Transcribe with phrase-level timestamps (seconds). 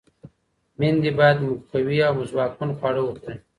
[0.79, 3.37] میندې باید مقوي او ځواکمن خواړه وخوري.